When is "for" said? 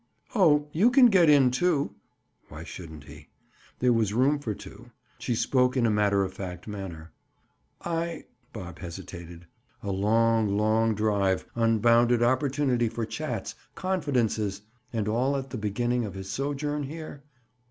4.39-4.55, 12.89-13.05